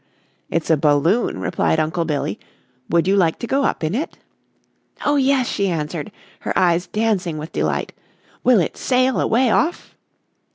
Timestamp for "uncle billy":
1.79-2.39